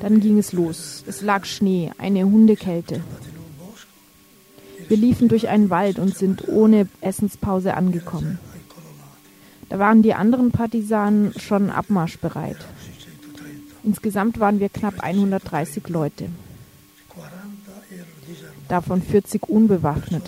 [0.00, 1.04] Dann ging es los.
[1.06, 3.02] Es lag Schnee, eine Hundekälte.
[4.88, 8.38] Wir liefen durch einen Wald und sind ohne Essenspause angekommen.
[9.68, 12.56] Da waren die anderen Partisanen schon abmarschbereit.
[13.84, 16.28] Insgesamt waren wir knapp 130 Leute.
[18.68, 20.24] Davon 40 unbewaffnet.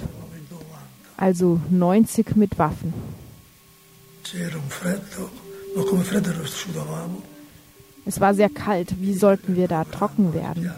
[1.16, 2.94] Also 90 mit Waffen.
[8.06, 9.00] Es war sehr kalt.
[9.00, 10.72] Wie sollten wir da trocken werden?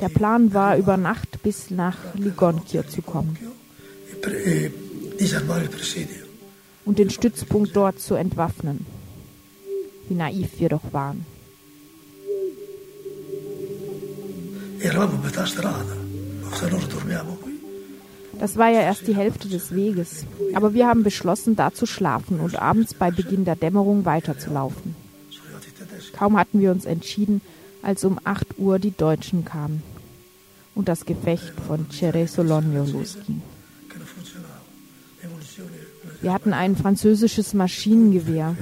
[0.00, 3.38] Der Plan war, über Nacht bis nach Ligonchio zu kommen
[6.84, 8.86] und den Stützpunkt dort zu entwaffnen.
[10.08, 11.24] Wie naiv wir doch waren.
[18.38, 22.40] Das war ja erst die Hälfte des Weges, aber wir haben beschlossen, da zu schlafen
[22.40, 25.03] und abends bei Beginn der Dämmerung weiterzulaufen.
[26.16, 27.40] Kaum hatten wir uns entschieden,
[27.82, 29.82] als um 8 Uhr die Deutschen kamen
[30.74, 33.42] und das Gefecht von Cere Sologno losging.
[36.20, 38.56] Wir hatten ein französisches Maschinengewehr,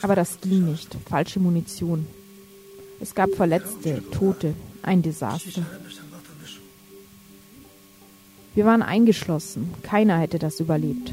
[0.00, 0.96] aber das ging nicht.
[1.08, 2.06] Falsche Munition.
[3.00, 5.66] Es gab Verletzte, Tote, ein Desaster.
[8.54, 9.72] Wir waren eingeschlossen.
[9.82, 11.12] Keiner hätte das überlebt.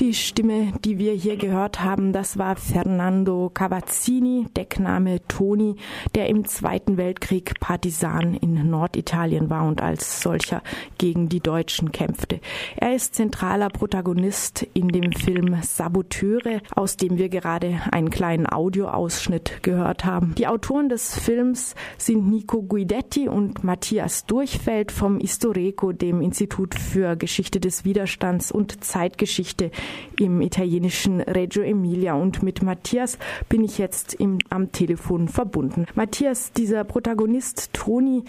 [0.00, 5.76] Die Stimme, die wir hier gehört haben, das war Fernando Cavazzini, Deckname Toni,
[6.14, 10.62] der im Zweiten Weltkrieg Partisan in Norditalien war und als solcher
[10.96, 12.40] gegen die Deutschen kämpfte.
[12.76, 19.62] Er ist zentraler Protagonist in dem Film Saboteure, aus dem wir gerade einen kleinen Audioausschnitt
[19.62, 20.34] gehört haben.
[20.38, 27.16] Die Autoren des Films sind Nico Guidetti und Matthias Durchfeld vom Istoreco, dem Institut für
[27.16, 29.70] Geschichte des Widerstands und Zeitgeschichte
[30.18, 32.14] im italienischen Reggio Emilia.
[32.14, 33.18] Und mit Matthias
[33.48, 35.86] bin ich jetzt im, am Telefon verbunden.
[35.94, 38.24] Matthias, dieser Protagonist Toni,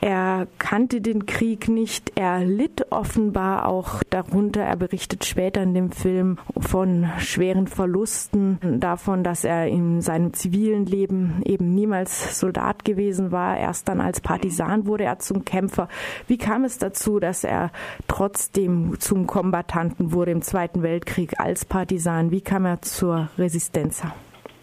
[0.00, 4.62] er kannte den Krieg nicht, er litt offenbar auch darunter.
[4.62, 10.86] Er berichtet später in dem Film von schweren Verlusten, davon, dass er in seinem zivilen
[10.86, 13.56] Leben eben niemals Soldat gewesen war.
[13.56, 15.88] Erst dann als Partisan wurde er zum Kämpfer.
[16.26, 17.70] Wie kam es dazu, dass er
[18.06, 22.30] trotzdem zum Kombattanten wurde im Zweiten Weltkrieg als Partisan?
[22.30, 24.02] Wie kam er zur Resistenz?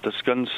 [0.04, 0.50] Das ganz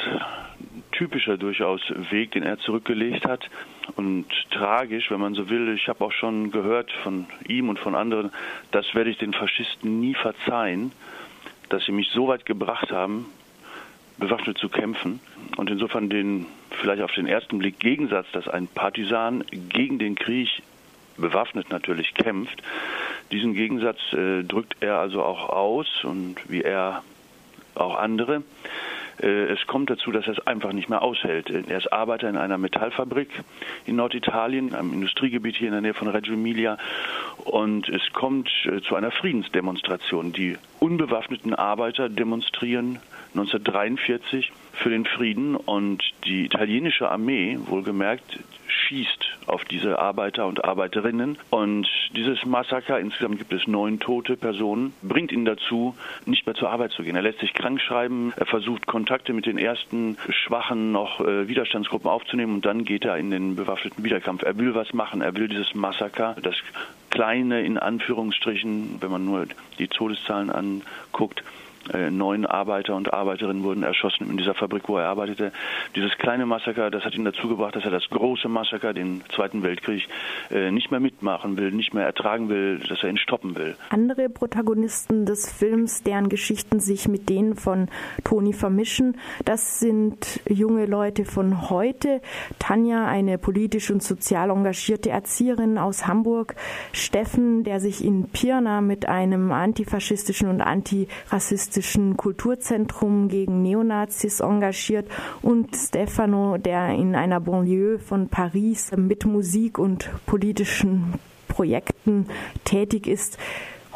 [0.97, 3.49] typischer durchaus Weg, den er zurückgelegt hat
[3.95, 5.73] und tragisch, wenn man so will.
[5.75, 8.31] Ich habe auch schon gehört von ihm und von anderen,
[8.71, 10.91] das werde ich den Faschisten nie verzeihen,
[11.69, 13.25] dass sie mich so weit gebracht haben,
[14.17, 15.19] bewaffnet zu kämpfen.
[15.57, 20.61] Und insofern den vielleicht auf den ersten Blick Gegensatz, dass ein Partisan gegen den Krieg
[21.17, 22.61] bewaffnet natürlich kämpft.
[23.31, 27.03] Diesen Gegensatz äh, drückt er also auch aus und wie er
[27.73, 28.43] auch andere.
[29.21, 31.49] Äh, es kommt dazu, dass er es einfach nicht mehr aushält.
[31.49, 33.29] Er ist Arbeiter in einer Metallfabrik
[33.85, 36.77] in Norditalien, einem Industriegebiet hier in der Nähe von Reggio Emilia.
[37.43, 40.33] Und es kommt äh, zu einer Friedensdemonstration.
[40.33, 42.99] Die unbewaffneten Arbeiter demonstrieren
[43.33, 48.39] 1943 für den Frieden und die italienische Armee, wohlgemerkt,
[48.87, 51.37] schießt auf diese Arbeiter und Arbeiterinnen.
[51.49, 56.69] Und dieses Massaker, insgesamt gibt es neun tote Personen, bringt ihn dazu, nicht mehr zur
[56.69, 57.15] Arbeit zu gehen.
[57.15, 62.09] Er lässt sich krank schreiben, er versucht Kontakte mit den ersten schwachen noch äh, Widerstandsgruppen
[62.09, 64.43] aufzunehmen und dann geht er in den bewaffneten Widerkampf.
[64.43, 66.55] Er will was machen, er will dieses Massaker, das
[67.09, 69.47] kleine in Anführungsstrichen, wenn man nur
[69.79, 71.43] die Todeszahlen anguckt,
[72.11, 75.51] neun Arbeiter und Arbeiterinnen wurden erschossen in dieser Fabrik, wo er arbeitete.
[75.95, 79.63] Dieses kleine Massaker, das hat ihn dazu gebracht, dass er das große Massaker, den Zweiten
[79.63, 80.07] Weltkrieg, äh,
[80.49, 83.75] nicht mehr mitmachen will, nicht mehr ertragen will, dass er ihn stoppen will.
[83.89, 87.87] Andere Protagonisten des Films, deren Geschichten sich mit denen von
[88.23, 92.21] Toni vermischen, das sind junge Leute von heute.
[92.59, 96.55] Tanja, eine politisch und sozial engagierte Erzieherin aus Hamburg.
[96.91, 105.07] Steffen, der sich in Pirna mit einem antifaschistischen und antirassistischen Kulturzentrum gegen Neonazis engagiert
[105.41, 111.13] und Stefano, der in einer Banlieue von Paris mit Musik und politischen
[111.47, 112.27] Projekten
[112.65, 113.37] tätig ist.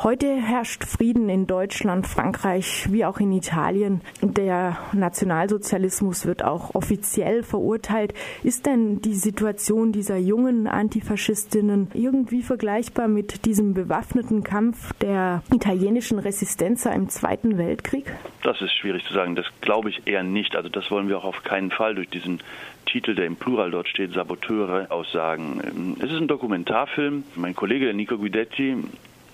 [0.01, 3.99] Heute herrscht Frieden in Deutschland, Frankreich wie auch in Italien.
[4.21, 8.13] Der Nationalsozialismus wird auch offiziell verurteilt.
[8.41, 16.19] Ist denn die Situation dieser jungen Antifaschistinnen irgendwie vergleichbar mit diesem bewaffneten Kampf der italienischen
[16.19, 18.05] Resistenza im Zweiten Weltkrieg?
[18.43, 19.35] Das ist schwierig zu sagen.
[19.35, 20.55] Das glaube ich eher nicht.
[20.55, 22.39] Also das wollen wir auch auf keinen Fall durch diesen
[22.91, 25.95] Titel, der im Plural dort steht, Saboteure aussagen.
[25.99, 27.23] Es ist ein Dokumentarfilm.
[27.35, 28.77] Mein Kollege, Nico Guidetti,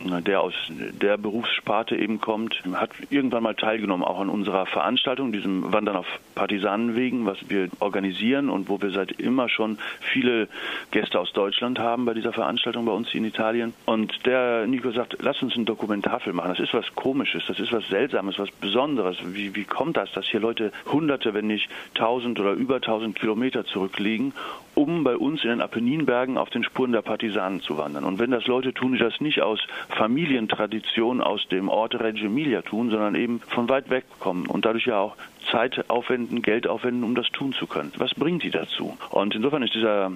[0.05, 5.73] der aus der Berufssparte eben kommt, hat irgendwann mal teilgenommen, auch an unserer Veranstaltung, diesem
[5.73, 10.47] Wandern auf Partisanenwegen, was wir organisieren und wo wir seit immer schon viele
[10.91, 13.73] Gäste aus Deutschland haben bei dieser Veranstaltung bei uns in Italien.
[13.85, 16.49] Und der Nico sagt, lass uns einen Dokumentarfilm machen.
[16.49, 19.17] Das ist was Komisches, das ist was Seltsames, was Besonderes.
[19.25, 23.65] Wie, wie kommt das, dass hier Leute hunderte, wenn nicht tausend oder über tausend Kilometer
[23.65, 24.33] zurückliegen,
[24.75, 28.03] um bei uns in den Apenninbergen auf den Spuren der Partisanen zu wandern?
[28.03, 32.61] Und wenn das Leute tun, die das nicht aus Familientradition aus dem Ort Reggio Emilia
[32.61, 35.15] tun, sondern eben von weit weg kommen und dadurch ja auch
[35.51, 37.91] Zeit aufwenden, Geld aufwenden, um das tun zu können.
[37.97, 38.97] Was bringt die dazu?
[39.09, 40.11] Und insofern ist dieser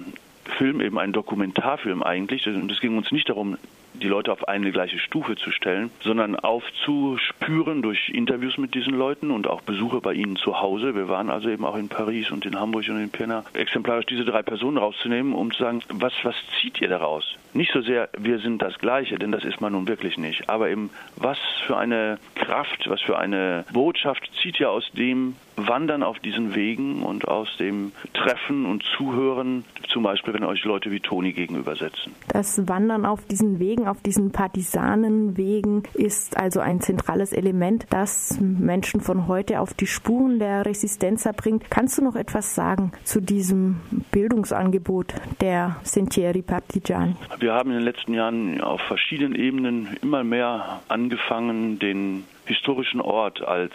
[0.58, 2.46] Film eben ein Dokumentarfilm eigentlich.
[2.46, 3.56] Und es ging uns nicht darum,
[4.00, 9.30] die Leute auf eine gleiche Stufe zu stellen, sondern aufzuspüren durch Interviews mit diesen Leuten
[9.30, 10.94] und auch Besuche bei ihnen zu Hause.
[10.94, 14.24] Wir waren also eben auch in Paris und in Hamburg und in Pirna, exemplarisch diese
[14.24, 17.36] drei Personen rauszunehmen, um zu sagen, was, was zieht ihr daraus?
[17.52, 20.70] Nicht so sehr, wir sind das Gleiche, denn das ist man nun wirklich nicht, aber
[20.70, 26.18] eben, was für eine Kraft, was für eine Botschaft zieht ihr aus dem Wandern auf
[26.18, 31.32] diesen Wegen und aus dem Treffen und Zuhören, zum Beispiel, wenn euch Leute wie Toni
[31.32, 32.14] gegenübersetzen.
[32.28, 39.00] Das Wandern auf diesen Wegen, auf diesen Partisanenwegen ist also ein zentrales Element, das Menschen
[39.00, 41.70] von heute auf die Spuren der Resistenza bringt.
[41.70, 43.80] Kannst du noch etwas sagen zu diesem
[44.12, 47.16] Bildungsangebot der Sentieri Partigiani?
[47.38, 53.42] Wir haben in den letzten Jahren auf verschiedenen Ebenen immer mehr angefangen, den historischen Ort
[53.42, 53.72] als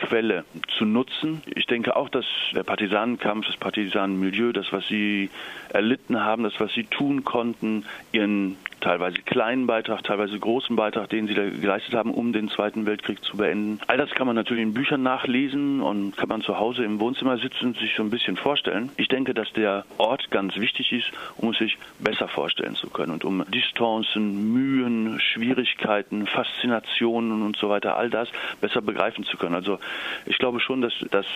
[0.00, 0.44] Quelle
[0.78, 1.42] zu nutzen.
[1.54, 2.24] Ich denke auch, dass
[2.54, 5.28] der Partisanenkampf, das Partisanenmilieu, das, was sie
[5.68, 11.26] erlitten haben, das, was sie tun konnten, ihren teilweise kleinen Beitrag, teilweise großen Beitrag, den
[11.26, 13.78] sie da geleistet haben, um den Zweiten Weltkrieg zu beenden.
[13.86, 17.38] All das kann man natürlich in Büchern nachlesen und kann man zu Hause im Wohnzimmer
[17.38, 18.90] sitzen und sich so ein bisschen vorstellen.
[18.96, 23.12] Ich denke, dass der Ort ganz wichtig ist, um es sich besser vorstellen zu können
[23.12, 28.28] und um Distanzen, Mühen, Schwierigkeiten, Faszinationen und so weiter, all das
[28.60, 29.54] besser begreifen zu können.
[29.54, 29.78] Also
[30.26, 31.26] ich glaube schon, dass das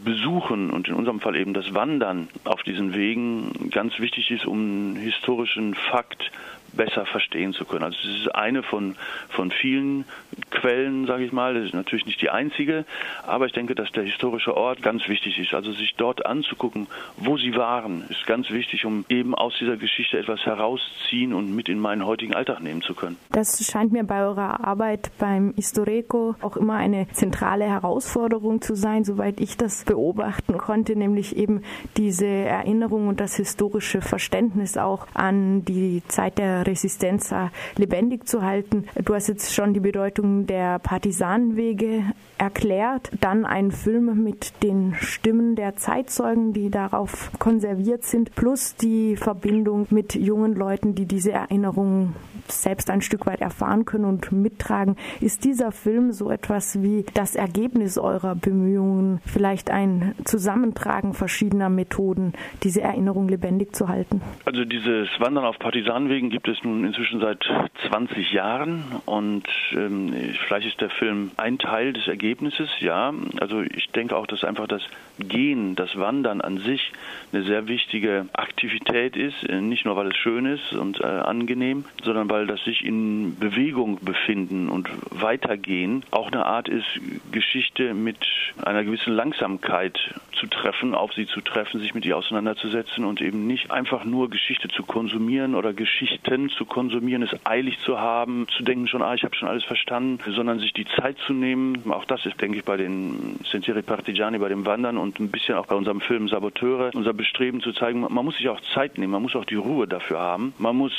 [0.00, 4.96] Besuchen und in unserem Fall eben das Wandern auf diesen Wegen ganz wichtig ist, um
[4.96, 6.30] historischen Fakt
[6.72, 7.84] besser verstehen zu können.
[7.84, 8.96] Also es ist eine von,
[9.28, 10.04] von vielen
[10.50, 11.54] Quellen, sage ich mal.
[11.54, 12.84] Das ist natürlich nicht die einzige,
[13.26, 15.54] aber ich denke, dass der historische Ort ganz wichtig ist.
[15.54, 16.86] Also sich dort anzugucken,
[17.16, 21.68] wo sie waren, ist ganz wichtig, um eben aus dieser Geschichte etwas herausziehen und mit
[21.68, 23.16] in meinen heutigen Alltag nehmen zu können.
[23.30, 29.04] Das scheint mir bei eurer Arbeit beim Historico auch immer eine zentrale Herausforderung zu sein,
[29.04, 31.62] soweit ich das beobachten konnte, nämlich eben
[31.96, 38.84] diese Erinnerung und das historische Verständnis auch an die Zeit der Resistenza lebendig zu halten.
[39.04, 42.04] Du hast jetzt schon die Bedeutung der Partisanenwege
[42.38, 43.10] erklärt.
[43.20, 49.86] Dann ein Film mit den Stimmen der Zeitzeugen, die darauf konserviert sind, plus die Verbindung
[49.90, 52.14] mit jungen Leuten, die diese Erinnerungen
[52.52, 54.96] selbst ein Stück weit erfahren können und mittragen.
[55.20, 62.32] Ist dieser Film so etwas wie das Ergebnis eurer Bemühungen, vielleicht ein Zusammentragen verschiedener Methoden,
[62.62, 64.20] diese Erinnerung lebendig zu halten?
[64.44, 67.44] Also dieses Wandern auf Partisanenwegen gibt es nun inzwischen seit
[67.88, 70.12] 20 Jahren und ähm,
[70.46, 73.12] vielleicht ist der Film ein Teil des Ergebnisses, ja.
[73.40, 74.82] Also ich denke auch, dass einfach das
[75.18, 76.92] Gehen, das Wandern an sich
[77.32, 81.84] eine sehr wichtige Aktivität ist, äh, nicht nur weil es schön ist und äh, angenehm,
[82.02, 86.86] sondern weil das sich in Bewegung befinden und weitergehen auch eine Art ist,
[87.32, 88.18] Geschichte mit
[88.62, 89.98] einer gewissen Langsamkeit
[90.32, 94.30] zu treffen, auf sie zu treffen, sich mit ihr auseinanderzusetzen und eben nicht einfach nur
[94.30, 99.14] Geschichte zu konsumieren oder Geschichten zu konsumieren, es eilig zu haben, zu denken schon, ah,
[99.14, 101.90] ich habe schon alles verstanden, sondern sich die Zeit zu nehmen.
[101.90, 105.56] Auch das ist, denke ich, bei den Sentieri Partigiani, bei dem Wandern und ein bisschen
[105.56, 109.12] auch bei unserem Film Saboteure, unser Bestreben zu zeigen, man muss sich auch Zeit nehmen,
[109.12, 110.92] man muss auch die Ruhe dafür haben, man muss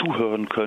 [0.00, 0.63] zuhören können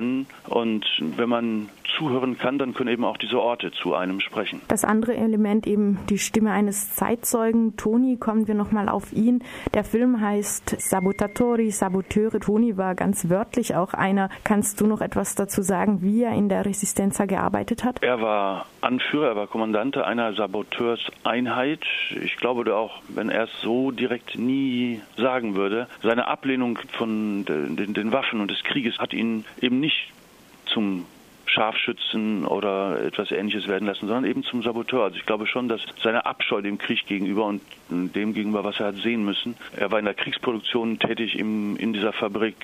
[0.48, 0.84] und
[1.16, 4.60] wenn man zuhören kann, dann können eben auch diese Orte zu einem sprechen.
[4.68, 7.76] Das andere Element eben die Stimme eines Zeitzeugen.
[7.76, 9.42] Toni, kommen wir nochmal auf ihn.
[9.74, 12.40] Der Film heißt Sabotatori, Saboteure.
[12.40, 14.28] Toni war ganz wörtlich auch einer.
[14.44, 18.02] Kannst du noch etwas dazu sagen, wie er in der Resistenza gearbeitet hat?
[18.02, 21.80] Er war Anführer, er war Kommandante einer Saboteurseinheit.
[22.22, 27.94] Ich glaube auch, wenn er es so direkt nie sagen würde, seine Ablehnung von den,
[27.94, 30.12] den Waffen und des Krieges hat ihn eben nicht
[30.72, 31.06] zum
[31.48, 35.04] Scharfschützen oder etwas ähnliches werden lassen, sondern eben zum Saboteur.
[35.04, 38.86] Also ich glaube schon, dass seine Abscheu dem Krieg gegenüber und dem gegenüber, was er
[38.86, 39.56] hat sehen müssen.
[39.76, 42.56] Er war in der Kriegsproduktion tätig im, in dieser Fabrik.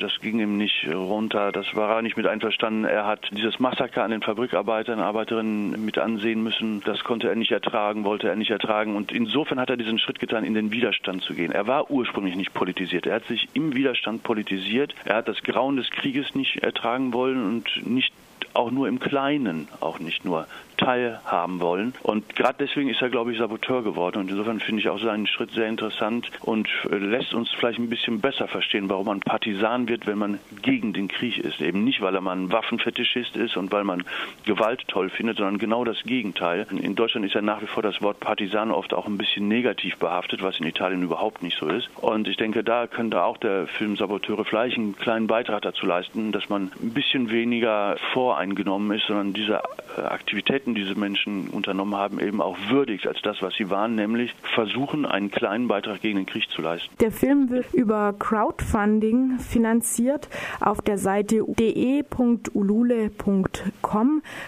[0.00, 1.52] Das ging ihm nicht runter.
[1.52, 2.84] Das war er nicht mit einverstanden.
[2.84, 6.82] Er hat dieses Massaker an den Fabrikarbeitern, Arbeiterinnen mit ansehen müssen.
[6.84, 8.96] Das konnte er nicht ertragen, wollte er nicht ertragen.
[8.96, 11.52] Und insofern hat er diesen Schritt getan, in den Widerstand zu gehen.
[11.52, 13.06] Er war ursprünglich nicht politisiert.
[13.06, 14.94] Er hat sich im Widerstand politisiert.
[15.04, 18.12] Er hat das Grauen des Krieges nicht ertragen wollen und nicht
[18.54, 21.94] auch nur im Kleinen, auch nicht nur teilhaben wollen.
[22.02, 24.18] Und gerade deswegen ist er, glaube ich, Saboteur geworden.
[24.18, 27.88] Und insofern finde ich auch seinen Schritt sehr interessant und äh, lässt uns vielleicht ein
[27.88, 31.60] bisschen besser verstehen, warum man Partisan wird, wenn man gegen den Krieg ist.
[31.60, 34.04] Eben nicht, weil er mal ein Waffenfetischist ist und weil man
[34.44, 36.66] Gewalt toll findet, sondern genau das Gegenteil.
[36.70, 39.96] In Deutschland ist ja nach wie vor das Wort Partisan oft auch ein bisschen negativ
[39.98, 41.88] behaftet, was in Italien überhaupt nicht so ist.
[41.96, 46.32] Und ich denke, da könnte auch der Film Saboteure vielleicht einen kleinen Beitrag dazu leisten,
[46.32, 47.96] dass man ein bisschen weniger
[48.42, 49.62] voreingenommen ist, sondern diese
[49.96, 53.94] äh, Aktivitäten, Taten diese Menschen unternommen haben, eben auch würdigt als das, was sie waren,
[53.94, 56.88] nämlich versuchen, einen kleinen Beitrag gegen den Krieg zu leisten.
[57.00, 60.28] Der Film wird über Crowdfunding finanziert.
[60.60, 62.52] Auf der Seite de.ulule.com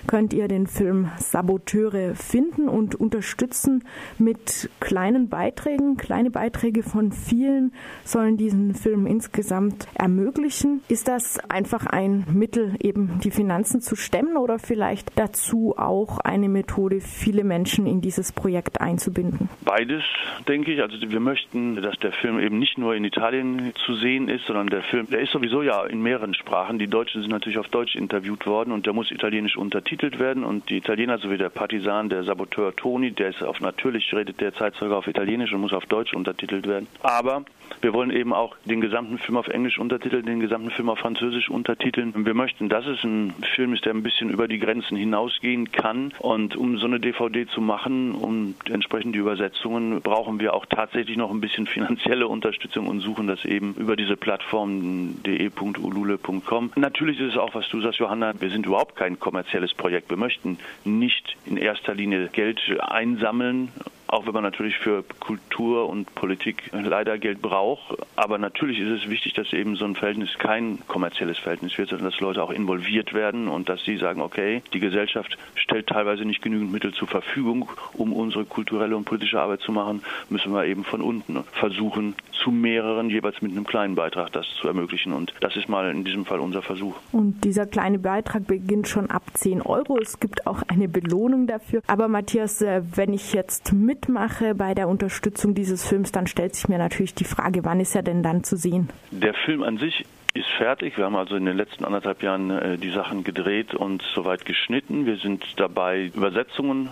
[0.06, 3.84] könnt ihr den Film Saboteure finden und unterstützen
[4.18, 5.96] mit kleinen Beiträgen.
[5.96, 7.72] Kleine Beiträge von vielen
[8.04, 10.82] sollen diesen Film insgesamt ermöglichen.
[10.88, 16.48] Ist das einfach ein Mittel, eben die Finanzen zu stemmen oder vielleicht dazu auch eine
[16.48, 19.48] Methode, viele Menschen in dieses Projekt einzubinden?
[19.64, 20.02] Beides,
[20.48, 20.82] denke ich.
[20.82, 24.68] Also wir möchten, dass der Film eben nicht nur in Italien zu sehen ist, sondern
[24.68, 26.78] der Film, der ist sowieso ja in mehreren Sprachen.
[26.78, 30.68] Die Deutschen sind natürlich auf Deutsch interviewt worden und der muss italienisch untertitelt werden und
[30.70, 34.96] die Italiener sowie der Partisan, der Saboteur Toni, der ist auf natürlich redet der Zeitzeuge
[34.96, 36.86] auf Italienisch und muss auf Deutsch untertitelt werden.
[37.02, 37.44] Aber
[37.80, 41.50] wir wollen eben auch den gesamten Film auf Englisch untertiteln, den gesamten Film auf Französisch
[41.50, 42.12] untertiteln.
[42.24, 46.12] Wir möchten, dass es ein Film ist, der ein bisschen über die Grenzen hinausgehen kann.
[46.18, 51.16] Und um so eine DVD zu machen, um entsprechend die Übersetzungen, brauchen wir auch tatsächlich
[51.16, 56.72] noch ein bisschen finanzielle Unterstützung und suchen das eben über diese Plattform de.ulule.com.
[56.76, 60.10] Natürlich ist es auch, was du sagst, Johanna, wir sind überhaupt kein kommerzielles Projekt.
[60.10, 63.68] Wir möchten nicht in erster Linie Geld einsammeln
[64.14, 67.96] auch wenn man natürlich für Kultur und Politik leider Geld braucht.
[68.14, 72.10] Aber natürlich ist es wichtig, dass eben so ein Verhältnis kein kommerzielles Verhältnis wird, sondern
[72.10, 76.42] dass Leute auch involviert werden und dass sie sagen, okay, die Gesellschaft stellt teilweise nicht
[76.42, 80.84] genügend Mittel zur Verfügung, um unsere kulturelle und politische Arbeit zu machen, müssen wir eben
[80.84, 85.12] von unten versuchen, zu mehreren jeweils mit einem kleinen Beitrag das zu ermöglichen.
[85.12, 86.94] Und das ist mal in diesem Fall unser Versuch.
[87.10, 89.98] Und dieser kleine Beitrag beginnt schon ab 10 Euro.
[89.98, 91.80] Es gibt auch eine Belohnung dafür.
[91.86, 96.54] Aber Matthias, äh, wenn ich jetzt mit mitmache bei der Unterstützung dieses Films, dann stellt
[96.54, 98.90] sich mir natürlich die Frage, wann ist er denn dann zu sehen?
[99.10, 100.96] Der Film an sich ist fertig.
[100.96, 105.06] Wir haben also in den letzten anderthalb Jahren äh, die Sachen gedreht und soweit geschnitten.
[105.06, 106.90] Wir sind dabei, Übersetzungen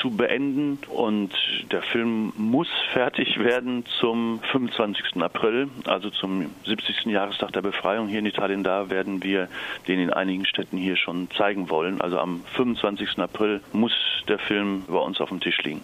[0.00, 1.32] zu beenden und
[1.70, 5.20] der Film muss fertig werden zum 25.
[5.20, 7.06] April, also zum 70.
[7.06, 8.62] Jahrestag der Befreiung hier in Italien.
[8.62, 9.48] Da werden wir
[9.88, 12.00] den in einigen Städten hier schon zeigen wollen.
[12.00, 13.18] Also am 25.
[13.18, 13.92] April muss
[14.28, 15.82] der Film bei uns auf dem Tisch liegen.